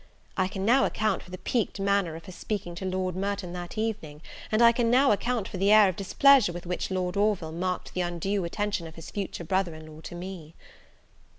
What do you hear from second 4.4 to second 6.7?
and I can now account for the air of displeasure with